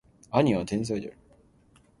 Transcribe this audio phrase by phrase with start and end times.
[0.31, 1.17] 兄は天才である